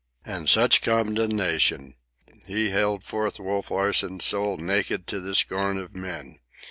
And 0.25 0.49
such 0.49 0.81
condemnation! 0.81 1.93
He 2.47 2.71
haled 2.71 3.03
forth 3.03 3.39
Wolf 3.39 3.69
Larsen's 3.69 4.25
soul 4.25 4.57
naked 4.57 5.05
to 5.05 5.19
the 5.19 5.35
scorn 5.35 5.77
of 5.77 5.93
men. 5.93 6.39